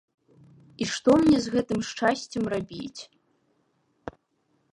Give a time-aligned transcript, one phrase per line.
[0.85, 3.01] І што мне з гэтым шчасцем рабіць?